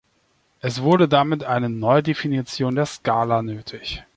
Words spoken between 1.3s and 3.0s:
eine Neudefinition der